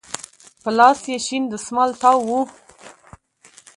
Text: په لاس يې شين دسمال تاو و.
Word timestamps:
په 0.61 0.69
لاس 0.77 0.99
يې 1.11 1.17
شين 1.25 1.43
دسمال 1.53 1.91
تاو 2.01 2.19
و. 2.27 2.31